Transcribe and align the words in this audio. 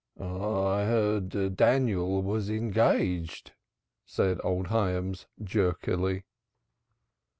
"I 0.19 0.85
heard 0.85 1.55
Daniel 1.55 2.23
was 2.23 2.49
engaged," 2.49 3.51
said 4.03 4.39
old 4.43 4.65
Hyams 4.69 5.27
jerkily. 5.43 6.23